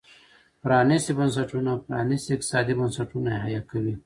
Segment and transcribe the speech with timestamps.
[0.63, 3.93] پرانيستي بنسټونه پرانيستي اقتصادي بنسټونه حیه کوي.